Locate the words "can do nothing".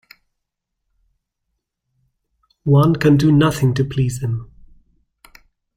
2.95-3.75